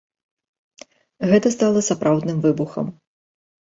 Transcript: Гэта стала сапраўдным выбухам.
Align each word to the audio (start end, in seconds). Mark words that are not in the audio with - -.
Гэта 1.31 1.47
стала 1.57 1.79
сапраўдным 1.91 2.37
выбухам. 2.47 2.87